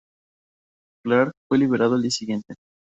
[1.05, 2.55] Clark fue liberado al día siguiente.